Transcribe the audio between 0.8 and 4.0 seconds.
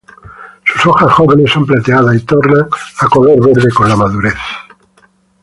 hojas jóvenes son plateadas y tornan a color verde con la